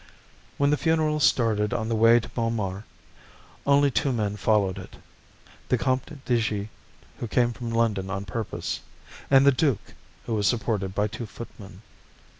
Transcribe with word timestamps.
When 0.57 0.71
the 0.71 0.77
funeral 0.81 1.19
started 1.19 1.75
on 1.75 1.87
the 1.87 1.95
way 1.95 2.19
to 2.19 2.27
Montmartre 2.35 2.85
only 3.67 3.91
two 3.91 4.11
men 4.11 4.35
followed 4.35 4.79
it: 4.79 4.95
the 5.69 5.77
Comte 5.77 6.25
de 6.25 6.39
G., 6.41 6.69
who 7.19 7.27
came 7.27 7.53
from 7.53 7.69
London 7.69 8.09
on 8.09 8.25
purpose, 8.25 8.79
and 9.29 9.45
the 9.45 9.51
duke, 9.51 9.93
who 10.25 10.33
was 10.33 10.47
supported 10.47 10.95
by 10.95 11.07
two 11.07 11.27
footmen. 11.27 11.83